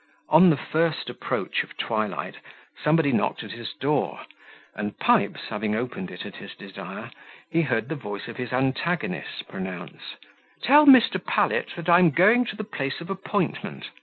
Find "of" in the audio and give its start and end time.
1.61-1.77, 8.27-8.37, 12.99-13.11